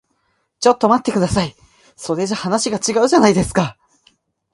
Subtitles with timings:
[0.61, 1.55] ちょっと待ってください。
[1.95, 3.77] それじゃ話が違うじゃないですか。